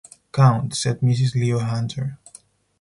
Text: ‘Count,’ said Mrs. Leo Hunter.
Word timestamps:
‘Count,’ 0.31 0.73
said 0.73 1.01
Mrs. 1.01 1.35
Leo 1.39 1.59
Hunter. 1.59 2.17